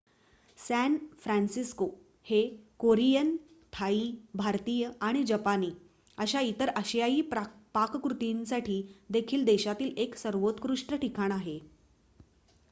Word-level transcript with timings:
San 0.59 0.95
Francisco 1.23 1.85
हे 2.27 2.39
Korean 2.79 3.29
Thai 3.73 3.99
भारतीय 4.35 4.89
आणि 5.01 5.23
जपानी 5.23 5.71
अशा 6.17 6.39
इतर 6.47 6.69
आशियाई 6.75 7.21
पाककृतींसाठी 7.31 8.81
देखील 9.09 9.45
देशातील 9.45 9.93
1 10.01 10.15
सर्वोत्कृष्ट 10.17 10.93
ठिकाण 10.95 11.31
आहे 11.31 11.59